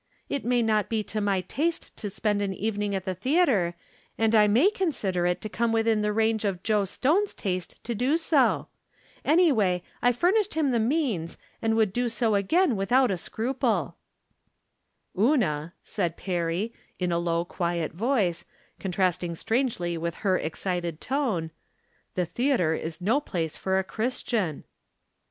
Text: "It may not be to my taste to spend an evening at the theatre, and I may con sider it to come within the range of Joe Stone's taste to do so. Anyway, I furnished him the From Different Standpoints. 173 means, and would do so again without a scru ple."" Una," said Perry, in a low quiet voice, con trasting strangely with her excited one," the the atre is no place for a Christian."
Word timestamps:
"It 0.29 0.43
may 0.43 0.63
not 0.63 0.89
be 0.89 1.03
to 1.03 1.21
my 1.21 1.41
taste 1.41 1.95
to 1.97 2.09
spend 2.09 2.41
an 2.41 2.55
evening 2.55 2.95
at 2.95 3.05
the 3.05 3.13
theatre, 3.13 3.75
and 4.17 4.33
I 4.33 4.47
may 4.47 4.71
con 4.71 4.91
sider 4.91 5.27
it 5.27 5.41
to 5.41 5.47
come 5.47 5.71
within 5.71 6.01
the 6.01 6.11
range 6.11 6.43
of 6.43 6.63
Joe 6.63 6.85
Stone's 6.85 7.35
taste 7.35 7.83
to 7.83 7.93
do 7.93 8.17
so. 8.17 8.67
Anyway, 9.23 9.83
I 10.01 10.11
furnished 10.11 10.55
him 10.55 10.71
the 10.71 10.79
From 10.79 10.89
Different 10.89 11.29
Standpoints. 11.29 11.37
173 11.61 11.61
means, 11.61 11.61
and 11.61 11.75
would 11.75 11.93
do 11.93 12.09
so 12.09 12.33
again 12.33 12.75
without 12.75 13.11
a 13.11 13.13
scru 13.13 13.59
ple."" 13.59 13.95
Una," 15.31 15.73
said 15.83 16.17
Perry, 16.17 16.73
in 16.97 17.11
a 17.11 17.19
low 17.19 17.45
quiet 17.45 17.91
voice, 17.91 18.43
con 18.79 18.91
trasting 18.91 19.37
strangely 19.37 19.99
with 19.99 20.15
her 20.25 20.35
excited 20.35 20.97
one," 21.09 21.51
the 22.15 22.25
the 22.33 22.49
atre 22.49 22.75
is 22.79 23.01
no 23.01 23.19
place 23.21 23.55
for 23.55 23.77
a 23.77 23.83
Christian." 23.83 24.63